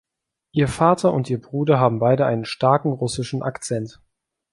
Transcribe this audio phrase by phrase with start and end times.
[0.51, 4.01] Ihr Vater und ihr Bruder haben beide einen starken russischen Akzent.